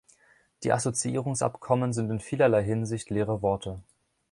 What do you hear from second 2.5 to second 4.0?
Hinsicht leere Worte.